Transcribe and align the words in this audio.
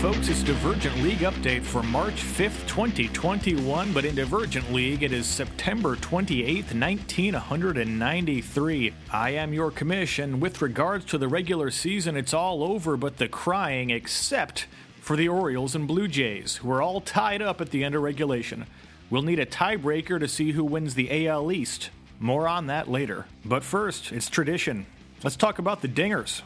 folks. 0.00 0.28
It's 0.30 0.42
Divergent 0.42 0.96
League 1.02 1.18
update 1.18 1.62
for 1.62 1.82
March 1.82 2.22
5th, 2.22 2.66
2021. 2.66 3.92
But 3.92 4.06
in 4.06 4.14
Divergent 4.14 4.72
League, 4.72 5.02
it 5.02 5.12
is 5.12 5.26
September 5.26 5.96
28th, 5.96 6.74
1993. 6.74 8.94
I 9.12 9.30
am 9.30 9.52
your 9.52 9.70
commission. 9.70 10.40
With 10.40 10.62
regards 10.62 11.04
to 11.06 11.18
the 11.18 11.28
regular 11.28 11.70
season, 11.70 12.16
it's 12.16 12.32
all 12.32 12.64
over 12.64 12.96
but 12.96 13.18
the 13.18 13.28
crying, 13.28 13.90
except 13.90 14.66
for 15.02 15.16
the 15.16 15.28
Orioles 15.28 15.74
and 15.74 15.86
Blue 15.86 16.08
Jays, 16.08 16.56
who 16.56 16.72
are 16.72 16.80
all 16.80 17.02
tied 17.02 17.42
up 17.42 17.60
at 17.60 17.70
the 17.70 17.84
end 17.84 17.94
of 17.94 18.00
regulation. 18.00 18.64
We'll 19.10 19.20
need 19.20 19.38
a 19.38 19.44
tiebreaker 19.44 20.18
to 20.18 20.28
see 20.28 20.52
who 20.52 20.64
wins 20.64 20.94
the 20.94 21.26
AL 21.26 21.52
East. 21.52 21.90
More 22.18 22.48
on 22.48 22.68
that 22.68 22.90
later. 22.90 23.26
But 23.44 23.62
first, 23.62 24.12
it's 24.12 24.30
tradition. 24.30 24.86
Let's 25.22 25.36
talk 25.36 25.58
about 25.58 25.82
the 25.82 25.88
Dingers. 25.88 26.40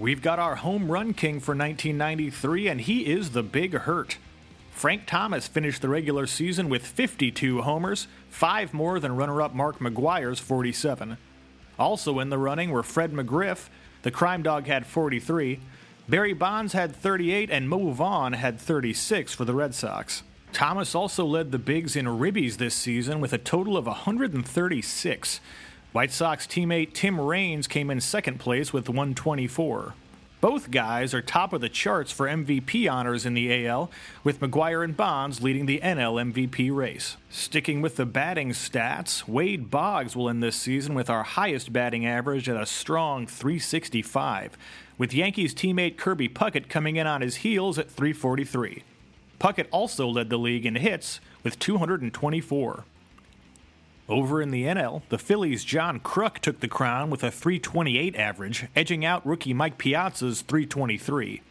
We've 0.00 0.22
got 0.22 0.38
our 0.38 0.54
home 0.54 0.90
run 0.90 1.12
king 1.12 1.40
for 1.40 1.54
1993, 1.54 2.68
and 2.68 2.80
he 2.80 3.04
is 3.04 3.32
the 3.32 3.42
big 3.42 3.74
hurt. 3.74 4.16
Frank 4.72 5.02
Thomas 5.06 5.46
finished 5.46 5.82
the 5.82 5.90
regular 5.90 6.26
season 6.26 6.70
with 6.70 6.86
52 6.86 7.60
homers, 7.60 8.08
five 8.30 8.72
more 8.72 8.98
than 8.98 9.14
runner 9.14 9.42
up 9.42 9.54
Mark 9.54 9.78
McGwire's 9.78 10.38
47. 10.38 11.18
Also 11.78 12.18
in 12.18 12.30
the 12.30 12.38
running 12.38 12.70
were 12.70 12.82
Fred 12.82 13.12
McGriff, 13.12 13.68
the 14.00 14.10
crime 14.10 14.42
dog 14.42 14.66
had 14.66 14.86
43, 14.86 15.60
Barry 16.08 16.32
Bonds 16.32 16.72
had 16.72 16.96
38, 16.96 17.50
and 17.50 17.68
Mo 17.68 17.90
Vaughn 17.90 18.32
had 18.32 18.58
36 18.58 19.34
for 19.34 19.44
the 19.44 19.52
Red 19.52 19.74
Sox. 19.74 20.22
Thomas 20.54 20.94
also 20.94 21.26
led 21.26 21.52
the 21.52 21.58
Bigs 21.58 21.94
in 21.94 22.06
ribbies 22.06 22.56
this 22.56 22.74
season 22.74 23.20
with 23.20 23.34
a 23.34 23.38
total 23.38 23.76
of 23.76 23.84
136. 23.84 25.40
White 25.92 26.12
Sox 26.12 26.46
teammate 26.46 26.92
Tim 26.92 27.20
Raines 27.20 27.66
came 27.66 27.90
in 27.90 28.00
second 28.00 28.38
place 28.38 28.72
with 28.72 28.88
124. 28.88 29.94
Both 30.40 30.70
guys 30.70 31.12
are 31.12 31.20
top 31.20 31.52
of 31.52 31.60
the 31.60 31.68
charts 31.68 32.12
for 32.12 32.28
MVP 32.28 32.88
honors 32.88 33.26
in 33.26 33.34
the 33.34 33.66
AL, 33.66 33.90
with 34.22 34.38
McGwire 34.38 34.84
and 34.84 34.96
Bonds 34.96 35.42
leading 35.42 35.66
the 35.66 35.80
NL 35.82 36.32
MVP 36.32 36.72
race. 36.72 37.16
Sticking 37.28 37.82
with 37.82 37.96
the 37.96 38.06
batting 38.06 38.50
stats, 38.50 39.26
Wade 39.26 39.68
Boggs 39.68 40.14
will 40.14 40.28
end 40.28 40.44
this 40.44 40.54
season 40.54 40.94
with 40.94 41.10
our 41.10 41.24
highest 41.24 41.72
batting 41.72 42.06
average 42.06 42.48
at 42.48 42.56
a 42.56 42.66
strong 42.66 43.26
365, 43.26 44.56
with 44.96 45.12
Yankees 45.12 45.52
teammate 45.52 45.96
Kirby 45.96 46.28
Puckett 46.28 46.68
coming 46.68 46.94
in 46.94 47.08
on 47.08 47.20
his 47.20 47.36
heels 47.36 47.80
at 47.80 47.90
343. 47.90 48.84
Puckett 49.40 49.66
also 49.72 50.06
led 50.06 50.30
the 50.30 50.38
league 50.38 50.66
in 50.66 50.76
hits 50.76 51.18
with 51.42 51.58
224. 51.58 52.84
Over 54.10 54.42
in 54.42 54.50
the 54.50 54.64
NL, 54.64 55.02
the 55.08 55.18
Phillies' 55.18 55.62
John 55.62 56.00
Kruk 56.00 56.40
took 56.40 56.58
the 56.58 56.66
crown 56.66 57.10
with 57.10 57.22
a 57.22 57.30
328 57.30 58.16
average, 58.16 58.66
edging 58.74 59.04
out 59.04 59.24
rookie 59.24 59.54
Mike 59.54 59.78
Piazza's 59.78 60.42
323. 60.42 61.42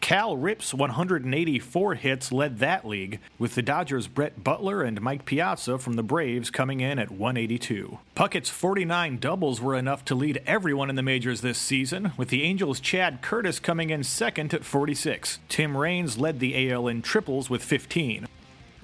Cal 0.00 0.36
Rip's 0.38 0.72
184 0.72 1.94
hits 1.96 2.32
led 2.32 2.60
that 2.60 2.86
league, 2.86 3.20
with 3.38 3.56
the 3.56 3.60
Dodgers' 3.60 4.06
Brett 4.06 4.42
Butler 4.42 4.82
and 4.82 5.02
Mike 5.02 5.26
Piazza 5.26 5.78
from 5.78 5.94
the 5.94 6.02
Braves 6.02 6.48
coming 6.48 6.80
in 6.80 6.98
at 6.98 7.10
182. 7.10 7.98
Puckett's 8.14 8.48
49 8.48 9.18
doubles 9.18 9.60
were 9.60 9.74
enough 9.74 10.02
to 10.06 10.14
lead 10.14 10.40
everyone 10.46 10.88
in 10.88 10.96
the 10.96 11.02
majors 11.02 11.42
this 11.42 11.58
season, 11.58 12.12
with 12.16 12.28
the 12.30 12.42
Angels' 12.42 12.80
Chad 12.80 13.20
Curtis 13.20 13.60
coming 13.60 13.90
in 13.90 14.02
second 14.02 14.54
at 14.54 14.64
46. 14.64 15.40
Tim 15.50 15.76
Raines 15.76 16.16
led 16.16 16.40
the 16.40 16.70
AL 16.70 16.88
in 16.88 17.02
triples 17.02 17.50
with 17.50 17.62
15. 17.62 18.28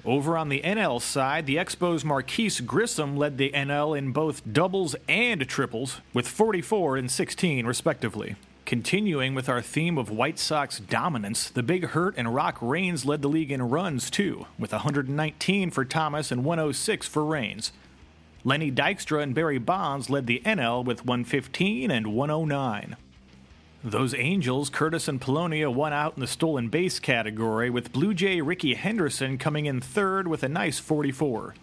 Over 0.05 0.37
on 0.37 0.49
the 0.49 0.59
NL 0.65 1.01
side, 1.01 1.45
the 1.45 1.55
Expos' 1.55 2.03
Marquis 2.03 2.61
Grissom 2.65 3.15
led 3.15 3.37
the 3.37 3.51
NL 3.51 3.97
in 3.97 4.11
both 4.11 4.41
doubles 4.51 4.97
and 5.07 5.47
triples, 5.47 6.01
with 6.13 6.27
44 6.27 6.97
and 6.97 7.09
16 7.09 7.65
respectively. 7.65 8.35
Continuing 8.65 9.33
with 9.33 9.47
our 9.47 9.61
theme 9.61 9.97
of 9.97 10.09
White 10.09 10.39
Sox 10.39 10.79
dominance, 10.79 11.49
the 11.49 11.63
Big 11.63 11.87
Hurt 11.87 12.15
and 12.17 12.35
Rock 12.35 12.57
Raines 12.61 13.05
led 13.05 13.21
the 13.21 13.29
league 13.29 13.51
in 13.51 13.61
runs 13.61 14.09
too, 14.09 14.45
with 14.59 14.73
119 14.73 15.71
for 15.71 15.85
Thomas 15.85 16.31
and 16.33 16.43
106 16.43 17.07
for 17.07 17.23
Raines. 17.23 17.71
Lenny 18.43 18.71
Dykstra 18.71 19.23
and 19.23 19.33
Barry 19.33 19.57
Bonds 19.57 20.09
led 20.09 20.27
the 20.27 20.41
NL 20.45 20.83
with 20.83 21.05
115 21.05 21.89
and 21.89 22.07
109. 22.07 22.97
Those 23.85 24.15
Angels, 24.15 24.69
Curtis 24.69 25.09
and 25.09 25.19
Polonia, 25.19 25.69
won 25.69 25.91
out 25.91 26.13
in 26.15 26.21
the 26.21 26.27
stolen 26.27 26.69
base 26.69 26.99
category, 26.99 27.69
with 27.69 27.91
Blue 27.91 28.13
Jay 28.13 28.39
Rickey 28.39 28.75
Henderson 28.75 29.37
coming 29.37 29.65
in 29.65 29.81
third 29.81 30.25
with 30.25 30.41
a 30.41 30.47
nice 30.47 30.79
44. 30.79 31.53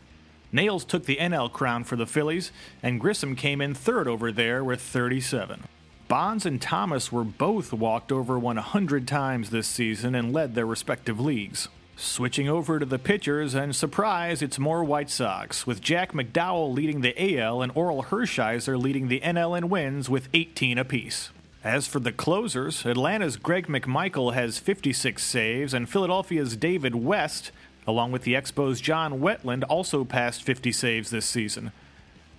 Nails 0.53 0.85
took 0.85 1.07
the 1.07 1.17
NL 1.17 1.51
crown 1.51 1.83
for 1.83 1.97
the 1.97 2.05
Phillies, 2.05 2.53
and 2.83 3.01
Grissom 3.01 3.37
came 3.37 3.63
in 3.63 3.73
third 3.73 4.07
over 4.07 4.31
there 4.31 4.63
with 4.63 4.83
37. 4.83 5.65
Bonds 6.09 6.45
and 6.45 6.61
Thomas 6.61 7.11
were 7.11 7.25
both 7.25 7.73
walked 7.73 8.13
over 8.13 8.39
100 8.39 9.09
times 9.09 9.49
this 9.49 9.67
season 9.67 10.15
and 10.15 10.31
led 10.31 10.55
their 10.55 10.67
respective 10.67 11.19
leagues. 11.19 11.69
Switching 11.97 12.51
over 12.51 12.79
to 12.79 12.85
the 12.85 12.99
pitchers, 12.99 13.55
and 13.55 13.75
surprise, 13.75 14.43
it's 14.43 14.59
more 14.59 14.85
White 14.85 15.09
Sox, 15.09 15.67
with 15.67 15.81
Jack 15.81 16.13
McDowell 16.13 16.75
leading 16.75 17.01
the 17.01 17.39
AL 17.39 17.63
and 17.63 17.75
Orel 17.75 18.05
Hershiser 18.05 18.79
leading 18.79 19.09
the 19.09 19.21
NL 19.21 19.57
in 19.57 19.71
wins 19.71 20.11
with 20.11 20.29
18 20.35 20.77
apiece. 20.77 21.31
As 21.63 21.87
for 21.87 22.01
the 22.01 22.13
closers, 22.13 22.87
Atlanta's 22.87 23.37
Greg 23.37 23.67
McMichael 23.67 24.33
has 24.33 24.57
56 24.57 25.23
saves, 25.23 25.75
and 25.75 25.91
Philadelphia's 25.91 26.57
David 26.57 26.95
West, 26.95 27.53
along 27.87 28.13
with 28.13 28.23
the 28.23 28.33
Expos' 28.33 28.81
John 28.81 29.21
Wetteland, 29.21 29.65
also 29.69 30.05
passed 30.05 30.43
50 30.43 30.73
saves 30.73 31.11
this 31.11 31.27
season. 31.27 31.73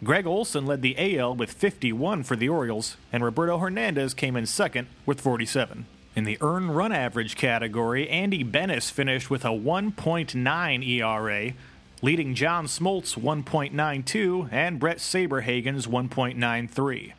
Gregg 0.04 0.26
Olson 0.26 0.66
led 0.66 0.82
the 0.82 1.20
AL 1.20 1.36
with 1.36 1.54
51 1.54 2.24
for 2.24 2.36
the 2.36 2.50
Orioles, 2.50 2.98
and 3.14 3.24
Roberto 3.24 3.60
Hernandez 3.60 4.16
came 4.16 4.36
in 4.36 4.48
second 4.48 4.88
with 5.06 5.22
47. 5.22 5.86
In 6.16 6.24
the 6.24 6.40
earned 6.42 6.76
run 6.76 6.92
average 6.92 7.36
category, 7.36 8.10
Andy 8.10 8.42
Benes 8.42 8.90
finished 8.90 9.30
with 9.30 9.46
a 9.46 9.50
1.9 9.50 10.88
ERA, 10.88 11.54
leading 12.02 12.34
John 12.34 12.66
Smoltz 12.66 13.16
1.92 13.16 14.52
and 14.52 14.80
Bret 14.80 14.98
Saberhagen's 14.98 15.86
1.93. 15.86 17.14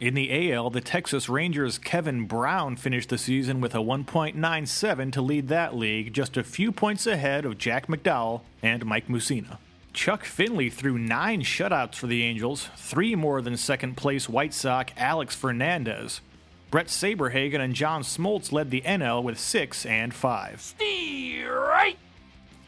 In 0.00 0.14
the 0.14 0.50
AL, 0.50 0.70
the 0.70 0.80
Texas 0.80 1.28
Rangers' 1.28 1.76
Kevin 1.76 2.24
Brown 2.24 2.76
finished 2.76 3.10
the 3.10 3.18
season 3.18 3.60
with 3.60 3.74
a 3.74 3.80
1.97 3.80 5.12
to 5.12 5.20
lead 5.20 5.48
that 5.48 5.76
league, 5.76 6.14
just 6.14 6.38
a 6.38 6.42
few 6.42 6.72
points 6.72 7.06
ahead 7.06 7.44
of 7.44 7.58
Jack 7.58 7.86
McDowell 7.86 8.40
and 8.62 8.86
Mike 8.86 9.08
Mussina. 9.08 9.58
Chuck 9.92 10.24
Finley 10.24 10.70
threw 10.70 10.96
nine 10.96 11.42
shutouts 11.42 11.96
for 11.96 12.06
the 12.06 12.22
Angels, 12.22 12.70
three 12.76 13.14
more 13.14 13.42
than 13.42 13.58
second 13.58 13.98
place 13.98 14.26
White 14.26 14.54
Sox 14.54 14.90
Alex 14.96 15.34
Fernandez. 15.34 16.22
Bret 16.70 16.86
Saberhagen 16.86 17.60
and 17.60 17.74
John 17.74 18.02
Smoltz 18.02 18.52
led 18.52 18.70
the 18.70 18.80
NL 18.80 19.22
with 19.22 19.38
six 19.38 19.84
and 19.84 20.14
five. 20.14 20.62
Steve 20.62 21.46
right. 21.46 21.98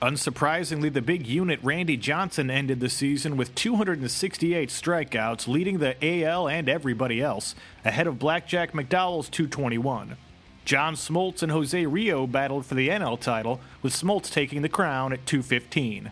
Unsurprisingly, 0.03 0.93
the 0.93 1.01
big 1.01 1.29
unit 1.29 1.61
Randy 1.63 1.97
Johnson 1.97 2.51
ended 2.51 2.81
the 2.81 2.89
season 2.89 3.37
with 3.37 3.55
268 3.55 4.69
strikeouts, 4.69 5.47
leading 5.47 5.79
the 5.79 5.95
AL 6.03 6.49
and 6.49 6.69
everybody 6.69 7.23
else, 7.23 7.55
ahead 7.85 8.09
of 8.09 8.19
Blackjack 8.19 8.73
McDowell's 8.73 9.29
221. 9.29 10.17
John 10.65 10.97
Smoltz 10.97 11.45
and 11.45 11.53
Jose 11.53 11.85
Rijo 11.85 12.31
battled 12.31 12.67
for 12.67 12.75
the 12.75 12.89
NL 12.89 13.21
title, 13.21 13.61
with 13.81 13.95
Smoltz 13.95 14.29
taking 14.29 14.62
the 14.62 14.69
crown 14.69 15.12
at 15.12 15.25
215. 15.25 16.11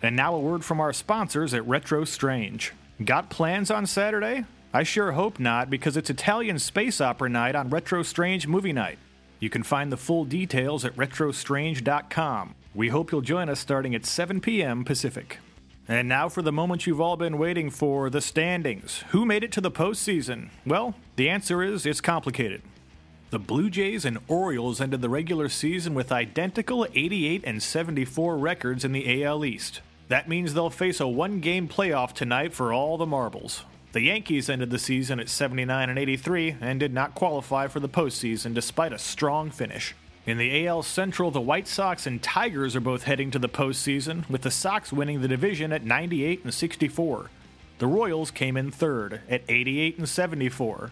And 0.00 0.16
now 0.16 0.34
a 0.34 0.40
word 0.40 0.64
from 0.64 0.80
our 0.80 0.94
sponsors 0.94 1.52
at 1.52 1.66
Retro 1.68 2.06
Strange. 2.06 2.72
Got 3.04 3.28
plans 3.28 3.70
on 3.70 3.84
Saturday? 3.84 4.46
I 4.72 4.82
sure 4.82 5.12
hope 5.12 5.38
not, 5.38 5.68
because 5.68 5.98
it's 5.98 6.08
Italian 6.08 6.58
space 6.58 7.02
opera 7.02 7.28
night 7.28 7.54
on 7.54 7.68
Retro 7.68 8.02
Strange 8.02 8.46
Movie 8.46 8.72
Night. 8.72 8.98
You 9.40 9.50
can 9.50 9.62
find 9.62 9.92
the 9.92 9.98
full 9.98 10.24
details 10.24 10.86
at 10.86 10.96
retrostrange.com. 10.96 12.54
We 12.76 12.90
hope 12.90 13.10
you'll 13.10 13.22
join 13.22 13.48
us 13.48 13.58
starting 13.58 13.94
at 13.94 14.04
7 14.04 14.42
p.m. 14.42 14.84
Pacific. 14.84 15.38
And 15.88 16.06
now 16.06 16.28
for 16.28 16.42
the 16.42 16.52
moment 16.52 16.86
you've 16.86 17.00
all 17.00 17.16
been 17.16 17.38
waiting 17.38 17.70
for 17.70 18.10
the 18.10 18.20
standings. 18.20 19.02
Who 19.12 19.24
made 19.24 19.42
it 19.42 19.52
to 19.52 19.62
the 19.62 19.70
postseason? 19.70 20.50
Well, 20.66 20.94
the 21.16 21.30
answer 21.30 21.62
is 21.62 21.86
it's 21.86 22.02
complicated. 22.02 22.60
The 23.30 23.38
Blue 23.38 23.70
Jays 23.70 24.04
and 24.04 24.18
Orioles 24.28 24.78
ended 24.78 25.00
the 25.00 25.08
regular 25.08 25.48
season 25.48 25.94
with 25.94 26.12
identical 26.12 26.86
88 26.92 27.44
and 27.46 27.62
74 27.62 28.36
records 28.36 28.84
in 28.84 28.92
the 28.92 29.24
AL 29.24 29.46
East. 29.46 29.80
That 30.08 30.28
means 30.28 30.52
they'll 30.52 30.68
face 30.68 31.00
a 31.00 31.08
one 31.08 31.40
game 31.40 31.68
playoff 31.68 32.12
tonight 32.12 32.52
for 32.52 32.74
all 32.74 32.98
the 32.98 33.06
marbles. 33.06 33.64
The 33.92 34.02
Yankees 34.02 34.50
ended 34.50 34.68
the 34.68 34.78
season 34.78 35.18
at 35.18 35.30
79 35.30 35.88
and 35.88 35.98
83 35.98 36.58
and 36.60 36.78
did 36.78 36.92
not 36.92 37.14
qualify 37.14 37.68
for 37.68 37.80
the 37.80 37.88
postseason 37.88 38.52
despite 38.52 38.92
a 38.92 38.98
strong 38.98 39.50
finish. 39.50 39.94
In 40.26 40.38
the 40.38 40.66
AL 40.66 40.82
Central, 40.82 41.30
the 41.30 41.40
White 41.40 41.68
Sox 41.68 42.04
and 42.04 42.20
Tigers 42.20 42.74
are 42.74 42.80
both 42.80 43.04
heading 43.04 43.30
to 43.30 43.38
the 43.38 43.48
postseason, 43.48 44.28
with 44.28 44.42
the 44.42 44.50
Sox 44.50 44.92
winning 44.92 45.20
the 45.20 45.28
division 45.28 45.72
at 45.72 45.84
98 45.84 46.42
and 46.42 46.52
64. 46.52 47.30
The 47.78 47.86
Royals 47.86 48.32
came 48.32 48.56
in 48.56 48.72
third 48.72 49.20
at 49.30 49.42
88 49.48 49.98
and 49.98 50.08
74. 50.08 50.90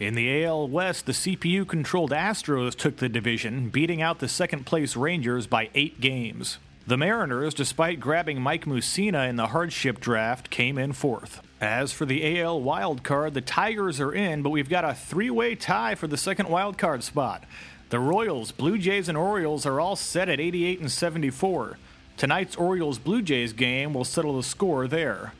In 0.00 0.14
the 0.14 0.44
AL 0.44 0.66
West, 0.68 1.04
the 1.04 1.12
CPU 1.12 1.68
controlled 1.68 2.12
Astros 2.12 2.74
took 2.74 2.96
the 2.96 3.10
division, 3.10 3.68
beating 3.68 4.00
out 4.00 4.18
the 4.18 4.28
second 4.28 4.64
place 4.64 4.96
Rangers 4.96 5.46
by 5.46 5.68
eight 5.74 6.00
games. 6.00 6.56
The 6.86 6.96
Mariners, 6.96 7.52
despite 7.52 8.00
grabbing 8.00 8.40
Mike 8.40 8.64
Mussina 8.64 9.28
in 9.28 9.36
the 9.36 9.48
hardship 9.48 10.00
draft, 10.00 10.48
came 10.48 10.78
in 10.78 10.94
fourth. 10.94 11.42
As 11.60 11.92
for 11.92 12.06
the 12.06 12.40
AL 12.40 12.62
wildcard, 12.62 13.34
the 13.34 13.42
Tigers 13.42 14.00
are 14.00 14.14
in, 14.14 14.40
but 14.40 14.50
we've 14.50 14.70
got 14.70 14.86
a 14.86 14.94
three 14.94 15.28
way 15.28 15.54
tie 15.54 15.96
for 15.96 16.06
the 16.06 16.16
second 16.16 16.46
wildcard 16.46 17.02
spot. 17.02 17.44
The 17.90 18.00
Royals, 18.00 18.52
Blue 18.52 18.76
Jays, 18.76 19.08
and 19.08 19.16
Orioles 19.16 19.64
are 19.64 19.80
all 19.80 19.96
set 19.96 20.28
at 20.28 20.40
88 20.40 20.80
and 20.80 20.92
74. 20.92 21.78
Tonight's 22.18 22.54
Orioles 22.56 22.98
Blue 22.98 23.22
Jays 23.22 23.54
game 23.54 23.94
will 23.94 24.04
settle 24.04 24.36
the 24.36 24.42
score 24.42 24.86
there. 24.86 25.32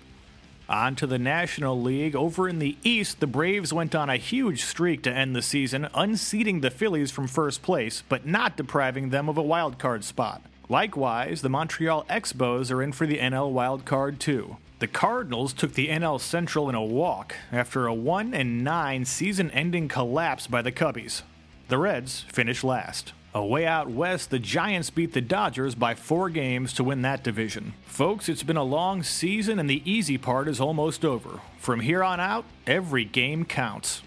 On 0.66 0.94
to 0.96 1.06
the 1.06 1.18
National 1.18 1.78
League. 1.78 2.16
Over 2.16 2.48
in 2.48 2.58
the 2.58 2.76
East, 2.82 3.20
the 3.20 3.26
Braves 3.26 3.72
went 3.72 3.94
on 3.94 4.08
a 4.08 4.16
huge 4.16 4.64
streak 4.64 5.02
to 5.02 5.12
end 5.12 5.36
the 5.36 5.42
season, 5.42 5.88
unseating 5.94 6.60
the 6.60 6.70
Phillies 6.70 7.10
from 7.10 7.26
first 7.26 7.62
place, 7.62 8.02
but 8.08 8.24
not 8.24 8.56
depriving 8.56 9.10
them 9.10 9.28
of 9.28 9.36
a 9.36 9.42
wild 9.42 9.78
card 9.78 10.02
spot. 10.02 10.40
Likewise, 10.70 11.42
the 11.42 11.48
Montreal 11.50 12.04
Expos 12.08 12.70
are 12.70 12.82
in 12.82 12.92
for 12.92 13.06
the 13.06 13.18
NL 13.18 13.50
wild 13.50 13.84
card 13.84 14.20
too. 14.20 14.56
The 14.78 14.86
Cardinals 14.86 15.52
took 15.52 15.74
the 15.74 15.88
NL 15.88 16.20
Central 16.20 16.68
in 16.68 16.74
a 16.74 16.84
walk 16.84 17.34
after 17.50 17.86
a 17.86 17.94
1 17.94 18.32
and 18.32 18.64
9 18.64 19.04
season-ending 19.04 19.88
collapse 19.88 20.46
by 20.46 20.62
the 20.62 20.72
Cubbies. 20.72 21.22
The 21.68 21.76
Reds 21.76 22.24
finished 22.32 22.64
last. 22.64 23.12
Away 23.34 23.66
out 23.66 23.90
west, 23.90 24.30
the 24.30 24.38
Giants 24.38 24.88
beat 24.88 25.12
the 25.12 25.20
Dodgers 25.20 25.74
by 25.74 25.94
four 25.94 26.30
games 26.30 26.72
to 26.72 26.82
win 26.82 27.02
that 27.02 27.22
division. 27.22 27.74
Folks, 27.84 28.26
it's 28.30 28.42
been 28.42 28.56
a 28.56 28.64
long 28.64 29.02
season 29.02 29.58
and 29.58 29.68
the 29.68 29.82
easy 29.84 30.16
part 30.16 30.48
is 30.48 30.60
almost 30.62 31.04
over. 31.04 31.40
From 31.58 31.80
here 31.80 32.02
on 32.02 32.20
out, 32.20 32.46
every 32.66 33.04
game 33.04 33.44
counts. 33.44 34.00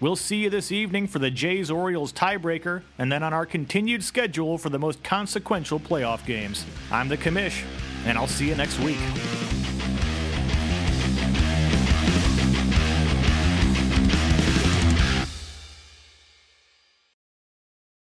We'll 0.00 0.16
see 0.16 0.38
you 0.38 0.50
this 0.50 0.72
evening 0.72 1.06
for 1.06 1.20
the 1.20 1.30
Jays 1.30 1.70
Orioles 1.70 2.12
tiebreaker 2.12 2.82
and 2.98 3.12
then 3.12 3.22
on 3.22 3.32
our 3.32 3.46
continued 3.46 4.02
schedule 4.02 4.58
for 4.58 4.68
the 4.68 4.78
most 4.78 5.04
consequential 5.04 5.78
playoff 5.78 6.26
games. 6.26 6.66
I'm 6.90 7.08
the 7.08 7.16
commish, 7.16 7.64
and 8.06 8.18
I'll 8.18 8.26
see 8.26 8.48
you 8.48 8.56
next 8.56 8.80
week. 8.80 8.98